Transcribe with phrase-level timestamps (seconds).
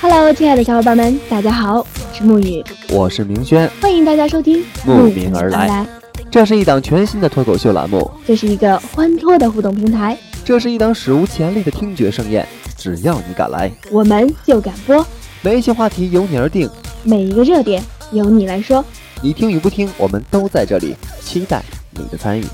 [0.00, 5.86] Hello，亲爱的小伙伴们，大家好，我是沐雨，我是明轩，欢迎大家收听慕名而来。
[6.30, 12.48] 这是一档全新的脱口秀栏目，这是一个欢脱的互动平台，这是一档史无前例的听觉盛宴。
[12.74, 15.06] 只要你敢来，我们就敢播。
[15.42, 16.70] 每一期话题由你而定，
[17.02, 18.82] 每一个热点由你来说。
[19.20, 22.44] 你听与不听，我们都在这里，期待你的参与。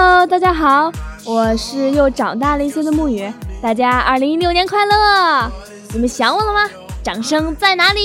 [0.00, 0.92] Hello，大家好，
[1.24, 3.28] 我是又长大了一些的木雨，
[3.60, 5.50] 大家二零一六年快乐！
[5.92, 6.70] 你们想我了吗？
[7.02, 8.00] 掌声在哪里？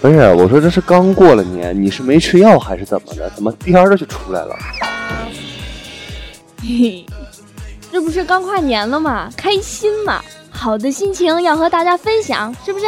[0.00, 3.28] 不是，我说这是刚过了年，你是没吃药还是怎么的？
[3.30, 4.54] 怎么颠儿的就出来了？
[6.62, 7.06] 嘿嘿，
[7.90, 9.28] 这不是刚跨年了吗？
[9.36, 12.86] 开心嘛，好的心情要和大家分享，是不是？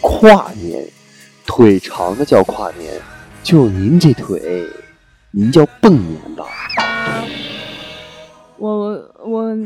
[0.00, 0.88] 跨年。
[1.46, 3.00] 腿长的叫跨年，
[3.42, 4.66] 就您这腿，
[5.30, 6.46] 您叫蹦年吧。
[8.58, 9.56] 我我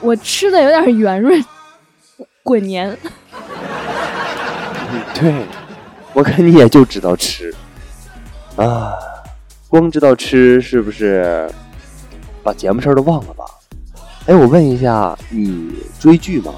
[0.00, 1.44] 我吃的有点圆润，
[2.42, 2.96] 滚年。
[5.14, 5.44] 对，
[6.12, 7.52] 我看你也就知道吃
[8.56, 8.94] 啊，
[9.68, 11.50] 光知道吃是不是？
[12.42, 13.44] 把节目事儿都忘了吧？
[14.26, 16.54] 哎，我问一下，你追剧吗？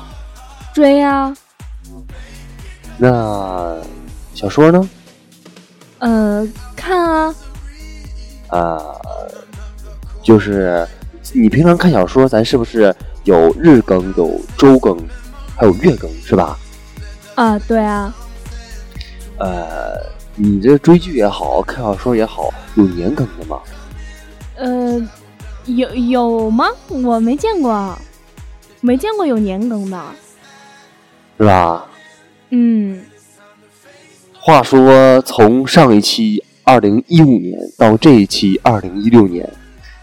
[0.72, 1.34] 追呀。
[3.02, 3.78] 那
[4.34, 4.90] 小说呢？
[6.00, 7.34] 呃，看啊。
[8.48, 8.78] 啊，
[10.22, 10.86] 就是
[11.32, 14.98] 你平常看小说，咱是不是有日更、有周更，
[15.56, 16.58] 还有月更，是吧？
[17.36, 18.14] 啊，对啊。
[19.38, 19.96] 呃，
[20.36, 23.60] 你这追剧也好看小说也好，有年更的吗？
[24.56, 25.00] 呃，
[25.64, 26.66] 有有吗？
[26.88, 27.98] 我没见过，
[28.82, 29.98] 没见过有年更的，
[31.38, 31.86] 是吧？
[32.50, 33.00] 嗯，
[34.38, 39.48] 话说从上一期二零一五年到这一期二零一六年，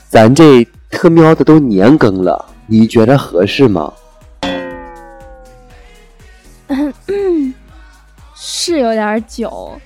[0.08, 3.94] 咱这特喵的都年更了，你觉得合适吗？
[8.36, 9.80] 是有点久，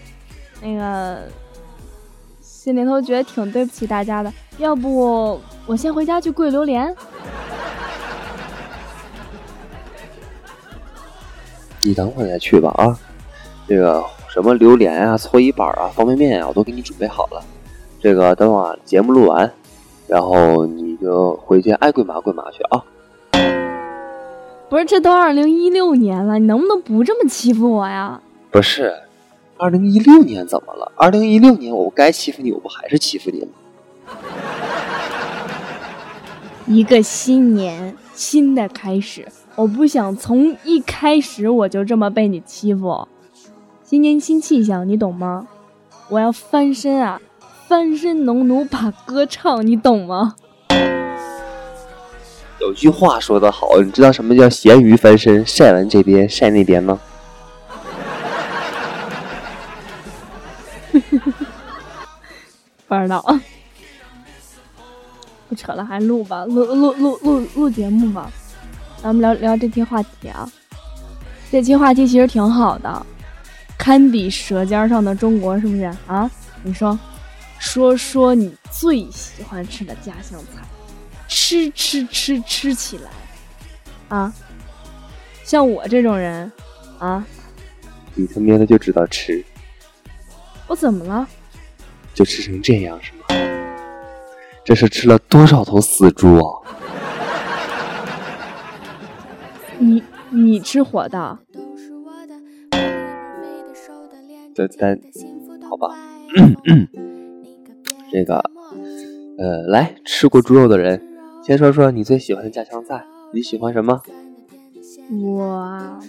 [0.61, 1.23] 那个
[2.41, 6.95] 心里头觉得挺对不起大家的，要不我先回家去跪榴莲。
[11.83, 12.95] 你等会儿再去吧啊！
[13.67, 17.43] 这个什么榴莲啊、搓衣板啊、方便面啊，我都给你准备好了。
[17.99, 19.51] 这个等会节目录完，
[20.07, 22.83] 然后你就回去爱跪嘛跪嘛去啊！
[24.69, 28.21] 不是，这都二零一六年了，你能不能不这么欺负我呀？
[28.51, 28.93] 不是，
[29.57, 30.91] 二零一六年怎么了？
[30.95, 33.47] 二零一六年我该欺负你，我不还是欺负你吗？
[36.67, 39.27] 一个新年，新的开始。
[39.55, 43.07] 我不想从一开始我就这么被你欺负，
[43.83, 45.47] 新年新气象，你懂吗？
[46.09, 47.21] 我要翻身啊，
[47.67, 50.35] 翻身农奴把歌唱，你懂吗？
[52.59, 56.99] 有句话说得好，你知道什么叫咸鱼翻身，晒完这边晒那边吗？
[62.87, 63.23] 不知道，
[65.49, 68.31] 不扯了，还录吧，录录录录录节目吧。
[69.01, 70.47] 咱们聊聊这期话题啊，
[71.51, 73.05] 这期话题其实挺好的，
[73.77, 76.29] 堪比《舌尖上的中国》，是不是啊？
[76.63, 76.97] 你说，
[77.57, 80.61] 说说你最喜欢吃的家乡菜，
[81.27, 83.09] 吃吃吃吃起来，
[84.15, 84.31] 啊，
[85.43, 86.51] 像我这种人，
[86.99, 87.25] 啊，
[88.13, 89.43] 你他喵的就知道吃，
[90.67, 91.27] 我怎么了？
[92.13, 93.25] 就吃成这样是吗？
[94.63, 96.61] 这是吃了多少头死猪啊？
[99.81, 101.39] 你你吃火的？
[104.53, 104.99] 咱咱
[105.67, 105.95] 好吧，
[108.11, 108.35] 这个
[109.39, 111.01] 呃，来吃过猪肉的人，
[111.41, 113.03] 先说说你最喜欢的家乡菜，
[113.33, 113.99] 你喜欢什么？
[115.19, 115.99] 我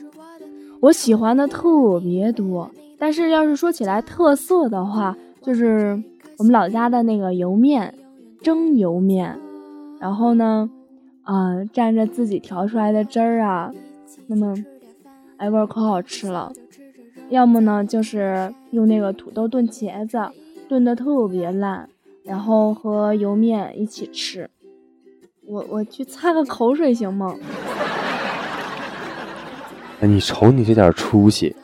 [0.81, 5.99] 我喜欢的特别多，但是要是说起来特色的话，就是
[6.37, 7.95] 我们老家的那个油面，
[8.43, 9.39] 蒸油面，
[9.99, 10.69] 然后呢。
[11.23, 13.71] 啊，蘸着自己调出来的汁儿啊，
[14.27, 14.55] 那么，
[15.37, 16.53] 哎，味儿可好吃了。
[17.29, 20.19] 要么呢，就是用那个土豆炖茄子，
[20.69, 21.89] 炖的特别烂，
[22.25, 24.51] 然后和油面一起吃。
[25.47, 27.37] 我我去擦个口水行吗？
[30.01, 31.55] 哎，你瞅你这点出息。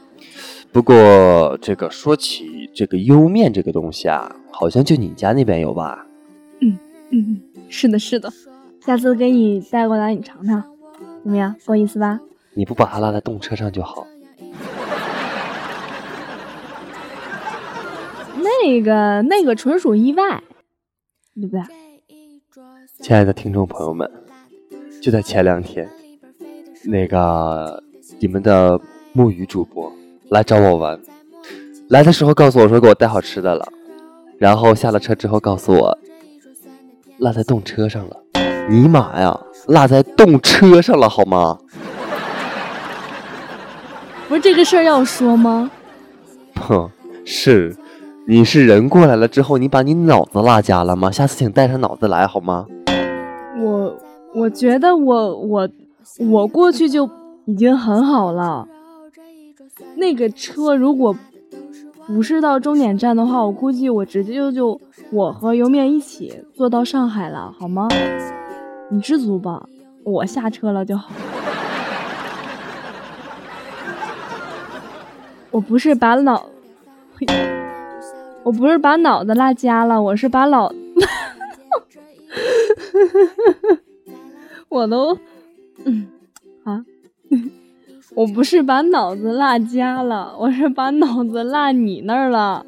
[0.70, 6.06] 不过这个说起这个油面这个东西啊，好像就你家那边有吧？
[6.60, 6.78] 嗯
[7.10, 8.32] 嗯，是的，是的。
[8.88, 10.64] 下次给你带过来你尝尝
[11.22, 11.54] 怎么样？
[11.66, 12.18] 够意思吧？
[12.54, 14.06] 你不把它落在动车上就好。
[18.40, 20.42] 那个那个纯属意外
[21.34, 21.60] 对不对？
[23.02, 24.10] 亲爱的听众朋友们
[25.02, 25.86] 就在前两天
[26.84, 27.82] 那个
[28.18, 28.80] 你们的
[29.12, 29.92] 木鱼主播
[30.30, 30.98] 来找我玩
[31.90, 33.68] 来的时候告诉我说给我带好吃的了
[34.38, 35.98] 然后下了车之后告诉我
[37.18, 38.16] 落在动车上了。
[38.68, 41.58] 尼玛呀，落在动车上了好吗？
[44.28, 45.70] 不是这个事儿要说吗？
[46.60, 46.90] 哼，
[47.24, 47.74] 是，
[48.26, 51.10] 你是人过来了之后，你把你脑子落家了吗？
[51.10, 52.66] 下次请带上脑子来好吗？
[53.58, 53.96] 我
[54.34, 55.68] 我觉得我我
[56.18, 57.08] 我过去就
[57.46, 58.68] 已经很好了。
[59.96, 61.16] 那个车如果
[62.06, 64.80] 不是到终点站的话，我估计我直接就就
[65.10, 67.88] 我和油面一起坐到上海了，好吗？
[68.90, 69.66] 你知足吧，
[70.02, 71.10] 我下车了就好。
[75.50, 76.46] 我不是把脑，
[78.42, 80.72] 我不是把脑子落家了，我是把脑。
[84.68, 85.18] 我都，
[85.84, 86.08] 嗯，
[86.64, 86.84] 啊，
[88.14, 92.64] 我不是把脑子落家了，我是把脑子落你那儿了，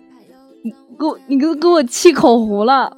[0.62, 2.96] 你给我，你给给我气口糊了。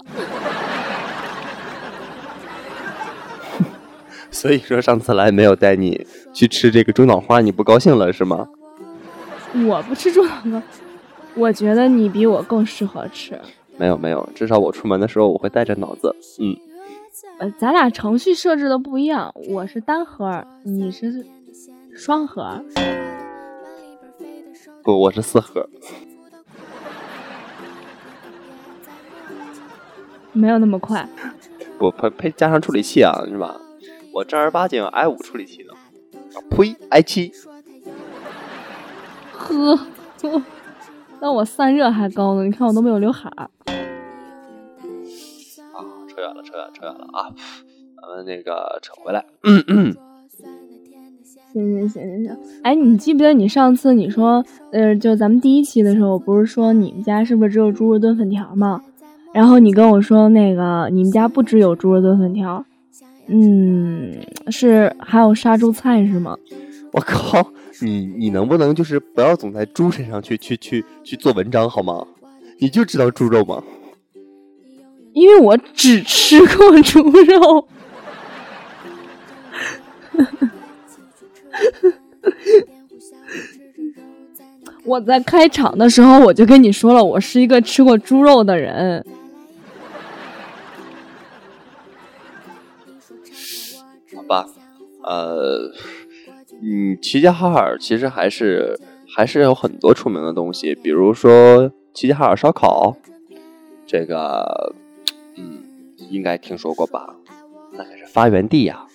[4.32, 8.49] 所以说上次来没有带你去吃这个猪脑花，你不高兴了是吗？
[9.69, 10.62] 我不吃猪脑花，
[11.34, 13.38] 我觉得你比我更适合吃。
[13.76, 16.56] 没有没有，至少我出门的时候我会带着脑子，嗯。
[17.38, 21.25] 呃，咱俩程序设置的不一样，我是单核，你是
[21.94, 22.64] 双核。
[24.82, 25.69] 不，我是四核。
[30.32, 31.06] 没有那么快。
[31.79, 33.61] 不配配加上处理器啊，是吧？
[34.12, 35.73] 我正儿八经 i 五处理器呢。
[36.35, 37.32] 啊呸，i 七。
[39.32, 39.79] 呵，
[41.20, 43.50] 那我散热还高呢，你看我都没有刘海儿。
[46.09, 47.31] 扯远了，扯远，扯远了啊！
[48.00, 49.25] 咱们那个扯回来。
[49.44, 49.97] 嗯嗯。
[51.53, 52.38] 行行行行行。
[52.62, 58.82] 哎，你记不记得你上次你说，呃，就咱们第一期的时候，不是说你们家是不是只有猪肉炖粉条吗？
[59.32, 62.65] 然后你跟我说那个你们家不只有猪肉炖粉条，
[63.34, 64.20] 嗯，
[64.50, 66.37] 是还有杀猪菜是吗？
[66.93, 67.50] 我靠，
[67.81, 72.06] 你你能不能就是不要总在猪身上去去去去做文章好吗？
[72.58, 73.62] 你就知道猪肉吗？
[75.14, 77.67] 因为我只吃过猪肉，
[84.84, 89.02] 我在开场的时候我就跟你说了，我是一个吃过猪肉的人。
[94.32, 94.46] 吧，
[95.05, 95.70] 呃，
[96.62, 98.79] 嗯，齐齐哈尔其实还是
[99.14, 102.96] 还是有很多出名的东西，比如说齐齐哈尔烧烤，
[103.87, 104.75] 这个。
[105.34, 105.62] 嗯，
[106.11, 107.17] 应该听说过吧？
[107.73, 108.87] 那可是发源地呀。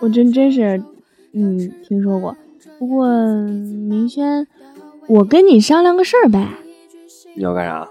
[0.00, 0.82] 我真真是，
[1.32, 2.36] 嗯，听说过。
[2.78, 4.46] 不过明轩，
[5.06, 6.48] 我跟你商量个事儿呗。
[7.36, 7.88] 你要干啥？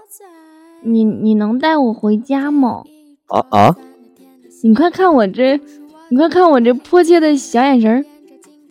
[0.82, 2.84] 你你能带我回家吗？
[3.28, 3.76] 啊啊！
[4.62, 5.58] 你快看我这，
[6.10, 8.04] 你快看我这迫切的小眼神儿。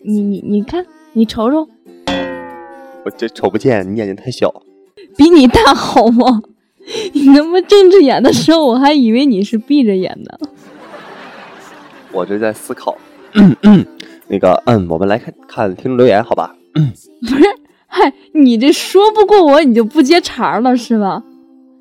[0.04, 0.84] 你你你看，
[1.14, 1.68] 你瞅瞅。
[3.04, 4.62] 我这瞅不见，你眼睛太小。
[5.16, 6.42] 比你大好吗？
[7.12, 10.38] 你他妈睁着眼的时候，我还以为你是闭着眼的。
[12.12, 12.96] 我这在思考。
[14.28, 16.54] 那个，嗯，我们来看看听众留言，好吧？
[16.72, 16.78] 不
[17.26, 17.44] 是，
[17.86, 21.22] 嗨，你这说不过我，你就不接茬了是吧？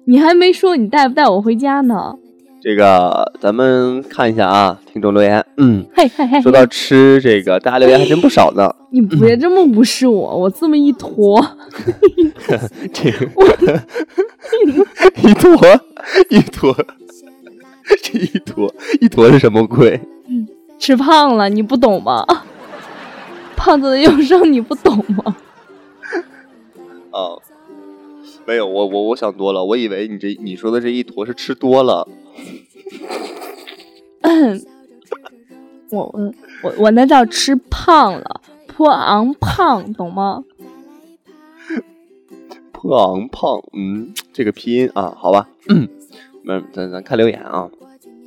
[0.06, 2.16] 你还没说你带不带我回家呢。
[2.64, 5.46] 这个，咱们看一下啊，听众留言。
[5.58, 8.74] 嗯，嘿嘿嘿，说到吃，这个大家留言还真不少呢。
[8.90, 11.46] 你别这么无视我，我这么一坨，
[12.94, 13.28] 这个
[15.28, 15.52] 一坨
[16.30, 16.74] 一坨，
[18.02, 20.00] 这一坨一坨是什么鬼？
[20.80, 22.26] 吃胖了，你不懂吗？
[23.58, 25.36] 胖子的忧伤你不懂吗？
[27.12, 27.36] 啊，
[28.46, 32.08] 没有，我我我想多了，我以为你这你说的这一坨是吃多了。
[35.92, 36.34] 我我
[36.64, 40.44] 我我那叫吃胖了，破昂胖，懂吗？
[42.74, 45.88] 破昂胖，嗯，这个拼音啊，好吧，嗯，
[46.74, 47.70] 咱咱看留言啊，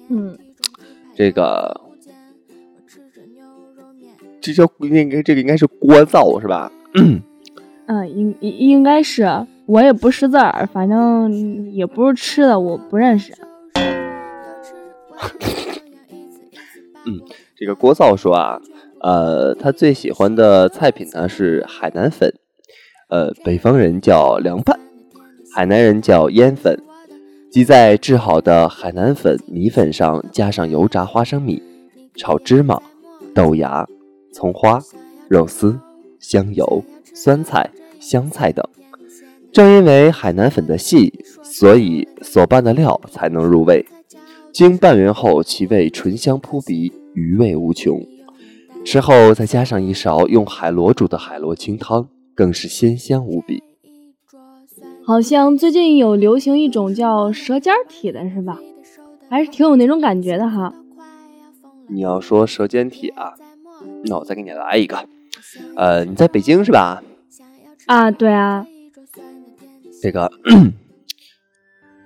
[0.08, 0.38] 嗯，
[1.14, 1.80] 这个
[4.40, 6.70] 这叫应该这个应该是聒噪是吧？
[6.94, 7.20] 嗯，
[8.08, 9.24] 应应应该是，
[9.66, 13.34] 我也不识字儿，反正也不是吃的，我不认识。
[17.04, 17.20] 嗯，
[17.56, 18.60] 这个郭造说啊，
[19.00, 22.32] 呃，他最喜欢的菜品呢是海南粉，
[23.08, 24.78] 呃，北方人叫凉拌，
[25.52, 26.80] 海南人叫腌粉，
[27.50, 31.60] 即在制好的海南粉米粉上加上油炸花生米、
[32.14, 32.80] 炒芝麻、
[33.34, 33.84] 豆芽、
[34.32, 34.80] 葱花、
[35.28, 35.78] 肉丝、
[36.20, 37.68] 香油、酸菜、
[37.98, 38.64] 香菜等。
[39.56, 43.86] 正因为海南粉的细，所以所拌的料才能入味。
[44.52, 47.98] 经拌匀后，其味醇香扑鼻，余味无穷。
[48.84, 53.62] 吃后再加上一勺用海螺煮的海螺清汤，更是鲜香无比。
[55.06, 58.58] 好像最近有流行一种叫舌尖体的，是吧？
[59.30, 60.74] 还是挺有那种感觉的哈。
[61.88, 63.32] 你要说舌尖体啊，
[64.04, 64.98] 那我再给你来一个。
[65.76, 67.02] 呃，你在北京是吧？
[67.86, 68.66] 啊，对啊。
[70.06, 70.30] 这个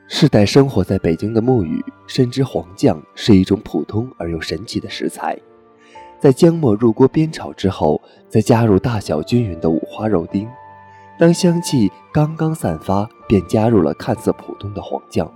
[0.08, 5.38] 世代生活在北京的木鱼深知黄酱是一种普通而又神奇的食材，
[6.18, 10.48] 在姜末入锅煸炒之后，再加入大小均匀的五花肉丁。
[11.18, 15.30] 当香气刚刚散发，便加入了看似普通的黄酱。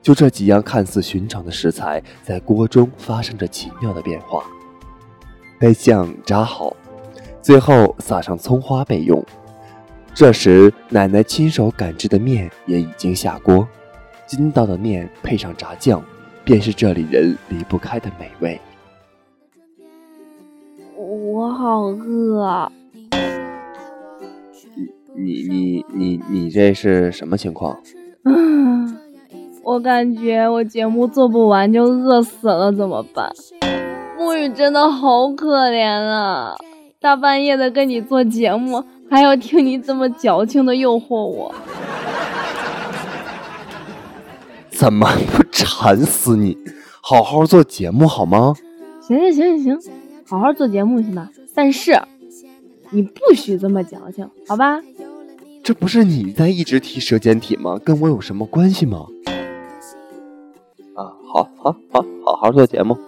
[0.00, 4.42] 就这几样看似寻常的食材，在锅中发生着奇妙的变化。
[5.60, 6.74] 待酱炸好，
[7.42, 9.22] 最后撒上葱花备用。
[10.16, 13.68] 这时，奶奶亲手擀制的面也已经下锅，
[14.26, 16.02] 筋道的面配上炸酱，
[16.42, 18.58] 便是这里人离不开的美味。
[20.96, 22.42] 我好饿。
[22.42, 22.72] 啊
[25.14, 27.78] 你你你你你这是什么情况？
[28.24, 28.96] 嗯，
[29.62, 33.30] 我感觉我节目做不完就饿死了，怎么办？
[34.18, 36.56] 沐雨真的好可怜啊！
[37.06, 41.54] 大半夜的跟你做节目，还要听你这么矫情的诱惑我，
[44.70, 46.58] 怎么不馋死你？
[47.00, 48.54] 好好做节目好吗？
[49.00, 49.92] 行行行行行，
[50.26, 51.30] 好好做节目行吧？
[51.54, 51.96] 但是
[52.90, 54.80] 你不许这么矫情，好吧？
[55.62, 57.78] 这不是你在一直提舌尖体吗？
[57.84, 59.06] 跟我有什么关系吗？
[60.96, 62.98] 啊，好，好，好，好好做节目。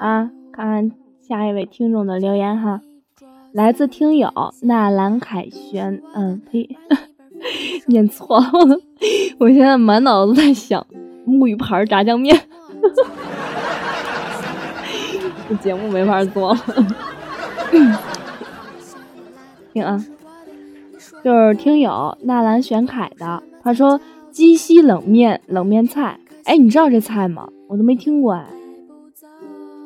[0.00, 0.90] 啊，看看
[1.28, 2.80] 下一位听众的留言哈，
[3.58, 4.30] 来自听友
[4.62, 6.68] 纳兰凯旋，嗯，呸，
[7.88, 8.78] 念错了，
[9.40, 10.86] 我现在满脑子在想
[11.24, 12.40] 木鱼牌炸酱面，
[15.48, 16.60] 这节目没法做了。
[19.72, 20.06] 听啊。
[21.24, 24.00] 就是听友纳兰玄凯的，他说
[24.30, 27.48] 鸡西冷面冷面菜，哎，你知道这菜吗？
[27.66, 28.46] 我都没听过哎。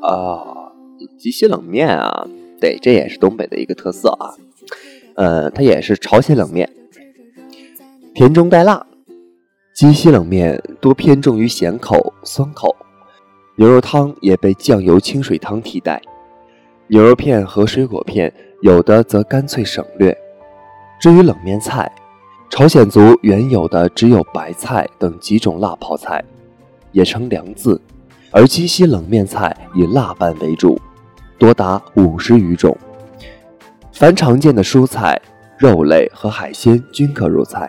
[0.02, 0.72] 啊，
[1.16, 2.26] 鸡西冷面啊，
[2.62, 4.30] 对，这也是东北的一个特色啊。
[5.16, 6.70] 呃，它也是朝鲜冷面，
[8.14, 8.86] 甜中带辣。
[9.74, 12.76] 鸡西冷面多偏重于咸口、酸口，
[13.56, 16.00] 牛肉汤也被酱油清水汤替代。
[16.86, 20.16] 牛肉片和水果片，有的则干脆省略。
[21.00, 21.90] 至于冷面菜，
[22.48, 26.22] 朝鲜族原有的只有白菜等几种辣泡菜，
[26.92, 27.74] 也称凉字；
[28.30, 30.78] 而鸡西冷面菜以辣拌为主，
[31.42, 32.78] 多达五十余种。
[33.92, 35.20] 凡常见的蔬菜、
[35.58, 37.68] 肉类和海鲜均可入菜，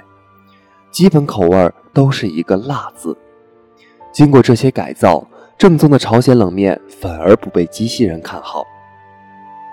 [0.91, 3.17] 基本口味都是一个辣字。
[4.11, 5.27] 经过这些改造，
[5.57, 8.63] 正宗的朝鲜冷面反而不被鸡西人看好。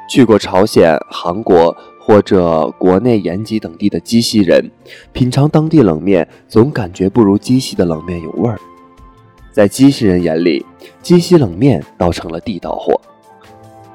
[0.09, 1.76] 去过朝鲜、韩国。
[2.02, 4.69] 或者国内延吉等地的鸡西人
[5.12, 8.59] 品尝当地冷面，总感觉不如鸡西的冷面有味儿。
[9.52, 10.64] 在机器人眼里，
[11.02, 13.00] 鸡西冷面倒成了地道货。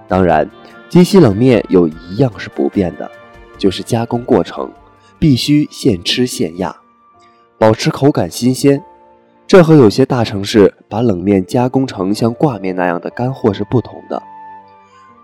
[0.07, 0.49] 当然，
[0.89, 3.09] 鸡西冷面有一样是不变的，
[3.57, 4.71] 就是加工过程
[5.17, 6.75] 必须现吃现压，
[7.57, 8.81] 保持口感新鲜。
[9.47, 14.21] 这和有些大城市把冷面加工成像挂面那样的干货是不同的。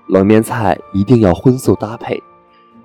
[0.08, 2.22] 冷面菜一定要荤素搭配。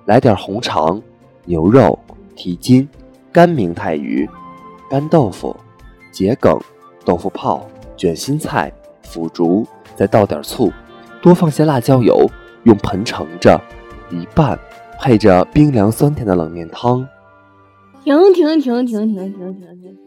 [0.05, 1.01] 来点红肠、
[1.45, 1.99] 牛肉、
[2.35, 2.87] 蹄筋、
[3.31, 4.27] 干明太鱼、
[4.89, 5.55] 干豆腐、
[6.11, 6.57] 桔梗、
[7.03, 8.71] 豆腐泡、卷心菜、
[9.03, 10.71] 腐竹，再倒点醋，
[11.21, 12.25] 多放些辣椒油，
[12.63, 13.59] 用盆盛着，
[14.09, 14.57] 一拌，
[14.99, 17.07] 配着冰凉酸甜的冷面汤。
[18.03, 19.97] 停停停停停停停停！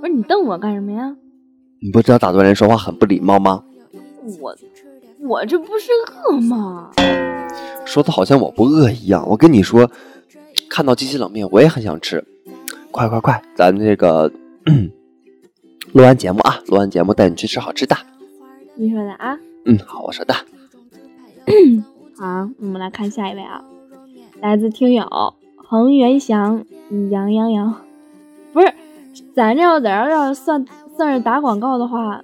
[0.00, 1.16] 不是你瞪我干什么呀？
[1.80, 3.62] 你不知道打断人说话很不礼貌吗？
[4.40, 4.56] 我
[5.20, 5.90] 我这不是
[6.26, 6.90] 饿吗？
[7.84, 9.24] 说的好像我不饿一样。
[9.28, 9.88] 我跟你说，
[10.68, 12.24] 看到鸡西冷面，我也很想吃。
[12.90, 14.30] 快快快，咱这个
[15.92, 17.96] 录完节目啊，录完节目带你去吃好吃的。
[18.80, 19.36] 你说的啊？
[19.64, 20.32] 嗯，好，我说的。
[22.16, 23.64] 好，我们来看下一位啊，
[24.40, 26.64] 来自听友恒源祥
[27.10, 27.74] 杨洋洋，
[28.52, 28.72] 不是，
[29.34, 30.64] 咱这要在这要算
[30.96, 32.22] 算是打广告的话，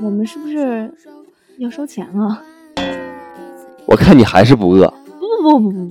[0.00, 0.94] 我们是不是
[1.58, 2.40] 要收钱啊？
[3.86, 4.86] 我看你还是不饿。
[5.18, 5.88] 不不不不不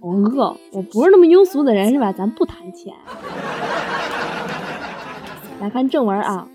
[0.00, 2.12] 不，我饿，我不是那么庸俗的人是吧？
[2.12, 2.94] 咱不谈钱。
[5.60, 6.46] 来看正文啊，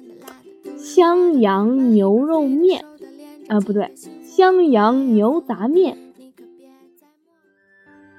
[0.98, 2.84] 襄阳牛肉面，
[3.50, 3.94] 啊不对，
[4.26, 5.96] 襄阳牛杂面。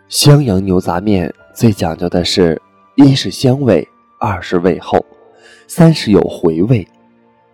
[0.07, 2.63] 襄阳牛杂面最讲究的是，
[2.95, 3.89] 一是香味，
[4.21, 5.05] 二是味厚，
[5.67, 6.87] 三是有回味。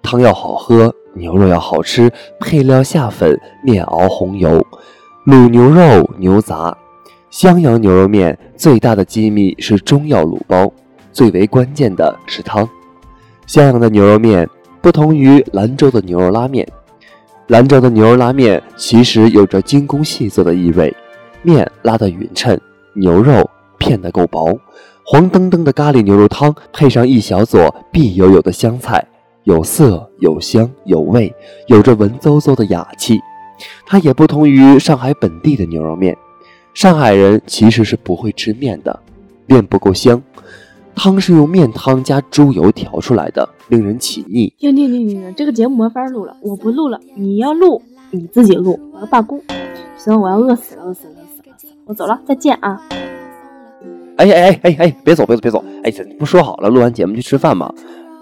[0.03, 4.63] 汤要好喝，牛肉要好吃，配料下粉，面熬红油，
[5.25, 6.77] 卤牛肉、牛杂。
[7.31, 10.71] 襄阳牛肉面最大的机密是中药卤包，
[11.15, 12.69] 最为关键的是汤。
[13.47, 14.47] 襄阳的牛肉面
[14.85, 16.69] 不同于兰州的牛肉拉面，
[17.47, 20.95] 兰州的牛肉拉面其实有着精工细作的意味。
[21.41, 22.61] 面拉得匀称，
[22.93, 23.49] 牛肉
[23.79, 24.55] 片得够薄，
[25.03, 29.03] 黄澄澄的咖喱牛肉汤配上一小撮碧油油的香菜，
[29.45, 31.35] 有色有香有味，
[31.69, 33.19] 有着文绉绉的雅气。
[33.87, 36.15] 它也不同于上海本地的牛肉面，
[36.75, 39.01] 上海人其实是不会吃面的，
[39.47, 40.23] 面不够香，
[40.95, 44.53] 汤是用面汤加猪油调出来的，令人起腻。
[44.59, 49.43] 停停停停，这个节目没法录了，我不录了，你要录你自己录，我要罢工。
[49.97, 51.15] 行，我要饿死了，饿死了。
[51.17, 51.23] 饿
[51.59, 52.81] 死了我走了，再见啊！
[54.17, 55.63] 哎哎哎哎哎，别走别走别走！
[55.83, 57.73] 哎，咱不说好了，录完节目去吃饭吗？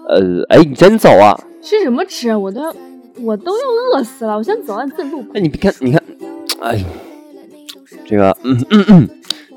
[0.09, 1.39] 呃，哎，你真走啊？
[1.61, 2.35] 吃什么吃？
[2.35, 2.61] 我都
[3.21, 3.63] 我都要
[3.93, 5.23] 饿死了，我先走，你自己录。
[5.33, 6.03] 哎，你别看，你看，
[6.61, 6.83] 哎，
[8.05, 9.09] 这个，嗯嗯嗯，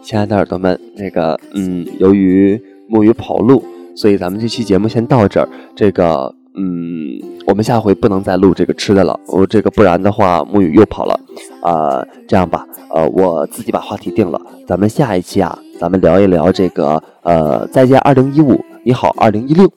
[0.03, 3.63] 亲爱的耳朵们，这个，嗯，由于木鱼跑路，
[3.95, 5.49] 所以咱们这期节目先到这儿。
[5.75, 11.19] 这个，嗯，我们下回不能再录这个吃的了，我这个不然的话，木鱼又跑了。
[11.63, 12.67] 啊，这样吧。
[12.95, 19.71] 呃，我自己把话题定了，咱们下一期啊，咱们聊一聊这个呃，再见二零一五，你好二零一六，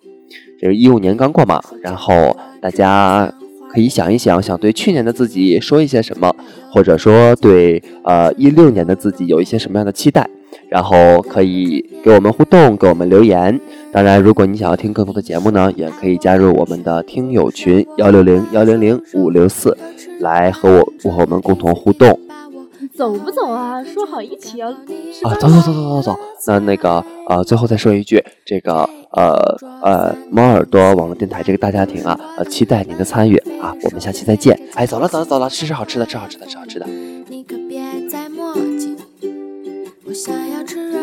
[0.62, 3.30] 这个一五年刚过嘛，然后大家
[3.72, 6.36] 可以想一想，想对去年的自己说一些什么，
[6.72, 10.28] 或者说对呃一六年的自己有一些什么样的期待，
[10.68, 13.60] 然后可以给我们互动，给我们留言。
[13.92, 19.78] 当然，如果你想要听更多的节目呢，也可以加入我们的听友群幺六零幺零零五六四，
[20.20, 22.20] 来和我和我们共同互动。
[22.96, 23.84] 走不走啊？
[23.84, 25.36] 说好一起要啊！
[25.40, 26.20] 走走走走走走。
[26.48, 33.76] 那那个呃，最后再说一句，这个呃呃，猫耳朵网络电台这个大家庭啊，呃，期待您的参与啊！
[33.84, 34.60] 我们下期再见。
[34.76, 36.86] 哎，走了走了走了，吃吃好吃的，吃好吃的，吃好吃的。
[37.28, 38.96] 你可别再磨叽。
[40.06, 41.00] 我想要吃肉，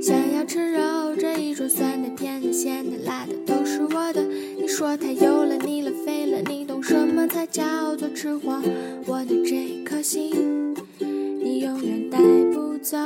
[0.00, 4.22] 想要吃肉，这一桌酸的、甜的、咸的、辣的都是我的。
[4.22, 7.64] 你说它油了、腻了、肥了，你懂什么才叫
[7.96, 8.60] 做吃货？
[9.06, 10.74] 我的这颗心。
[11.00, 12.18] 你永远带
[12.52, 12.96] 不走。